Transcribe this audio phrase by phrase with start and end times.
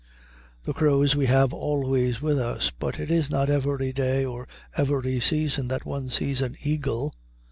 [0.63, 5.19] The crows we have always with us, but it is not every day or every
[5.19, 7.13] season that one sees an eagle.